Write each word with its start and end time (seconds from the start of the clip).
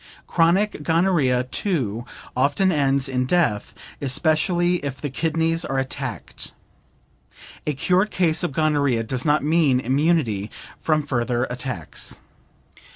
Chronic 0.25 0.81
gonorrhea, 0.81 1.43
too, 1.43 2.07
often 2.35 2.71
ends 2.71 3.07
in 3.07 3.27
death, 3.27 3.75
especially 4.01 4.77
if 4.77 4.99
the 4.99 5.11
kidneys 5.11 5.63
are 5.63 5.77
attacked. 5.77 6.53
A 7.67 7.75
cured 7.75 8.09
case 8.09 8.41
of 8.41 8.51
gonorrhea 8.51 9.03
does 9.03 9.25
not 9.25 9.43
mean 9.43 9.79
immunity 9.79 10.49
from 10.79 11.03
further 11.03 11.43
attacks. 11.51 12.19